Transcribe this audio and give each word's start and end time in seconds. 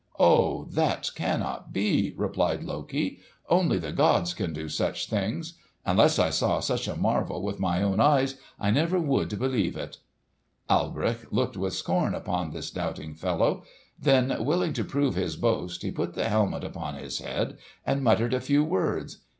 "Oh, 0.17 0.65
that 0.71 1.11
cannot 1.13 1.71
be!" 1.71 2.15
replied 2.17 2.63
Loki. 2.63 3.19
"Only 3.47 3.77
the 3.77 3.91
gods 3.91 4.33
can 4.33 4.51
do 4.51 4.67
such 4.67 5.07
things. 5.07 5.59
Unless 5.85 6.17
I 6.17 6.31
saw 6.31 6.59
such 6.59 6.87
a 6.87 6.95
marvel 6.95 7.43
with 7.43 7.59
my 7.59 7.83
own 7.83 7.99
eyes, 7.99 8.33
I 8.59 8.71
never 8.71 8.97
would 8.97 9.37
believe 9.37 9.77
it." 9.77 9.99
Alberich 10.67 11.27
looked 11.29 11.55
with 11.55 11.73
scorn 11.73 12.15
upon 12.15 12.49
this 12.49 12.71
doubting 12.71 13.13
fellow; 13.13 13.61
then 13.99 14.43
willing 14.43 14.73
to 14.73 14.83
prove 14.83 15.13
his 15.13 15.35
boast, 15.37 15.83
he 15.83 15.91
put 15.91 16.15
the 16.15 16.27
helmet 16.29 16.63
upon 16.63 16.95
his 16.95 17.19
head 17.19 17.59
and 17.85 18.03
muttered 18.03 18.33
a 18.33 18.41
few 18.41 18.63
words. 18.63 19.19